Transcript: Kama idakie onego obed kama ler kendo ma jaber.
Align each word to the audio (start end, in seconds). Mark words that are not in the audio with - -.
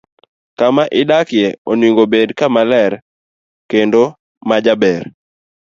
Kama 0.59 0.83
idakie 1.01 1.47
onego 1.71 2.01
obed 2.07 2.29
kama 2.39 2.61
ler 2.71 2.91
kendo 3.71 4.03
ma 4.47 4.57
jaber. 4.65 5.03